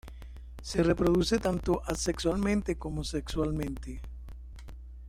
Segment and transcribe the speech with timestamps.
[0.63, 4.01] Se reproduce tanto asexualmente como sexualmente.